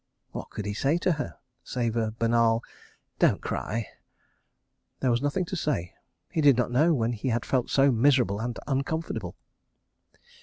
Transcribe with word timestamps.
What 0.31 0.49
could 0.49 0.65
he 0.65 0.73
say 0.73 0.97
to 0.97 1.11
her?—save 1.11 1.95
a 1.95 2.09
banal 2.17 2.63
"Don't 3.19 3.39
cry"? 3.39 3.87
There 4.99 5.11
was 5.11 5.21
nothing 5.21 5.45
to 5.45 5.55
say. 5.55 5.93
He 6.31 6.41
did 6.41 6.57
not 6.57 6.71
know 6.71 6.91
when 6.91 7.13
he 7.13 7.27
had 7.27 7.45
felt 7.45 7.69
so 7.69 7.91
miserable 7.91 8.39
and 8.39 8.57
uncomfortable. 8.65 9.35